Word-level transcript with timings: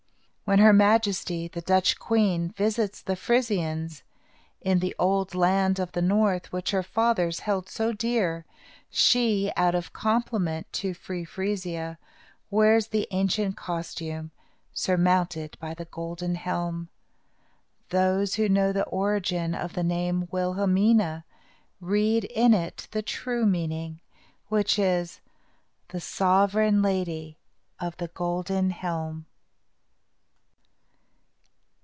When 0.43 0.59
Her 0.59 0.73
Majesty, 0.73 1.47
the 1.47 1.61
Dutch 1.61 1.97
Queen, 1.97 2.49
visits 2.49 3.01
the 3.01 3.15
Frisians, 3.15 4.03
in 4.59 4.79
the 4.79 4.93
old 4.99 5.33
land 5.33 5.79
of 5.79 5.93
the 5.93 6.01
north, 6.01 6.51
which 6.51 6.71
her 6.71 6.83
fathers 6.83 7.39
held 7.39 7.69
so 7.69 7.93
dear, 7.93 8.43
she, 8.89 9.49
out 9.55 9.75
of 9.75 9.93
compliment 9.93 10.67
to 10.73 10.93
Free 10.93 11.23
Frisia, 11.23 11.97
wears 12.49 12.87
the 12.87 13.07
ancient 13.11 13.55
costume, 13.55 14.31
surmounted 14.73 15.55
by 15.61 15.73
the 15.73 15.85
golden 15.85 16.35
helm. 16.35 16.89
Those 17.87 18.35
who 18.35 18.49
know 18.49 18.73
the 18.73 18.83
origin 18.83 19.55
of 19.55 19.71
the 19.71 19.83
name 19.85 20.27
Wilhelmina 20.31 21.23
read 21.79 22.25
in 22.25 22.53
it 22.53 22.89
the 22.91 23.01
true 23.01 23.45
meaning, 23.45 24.01
which 24.49 24.77
is, 24.77 25.21
"The 25.87 26.01
Sovereign 26.01 26.81
Lady 26.81 27.37
of 27.79 27.95
the 27.95 28.09
Golden 28.09 28.71
Helm." 28.71 29.27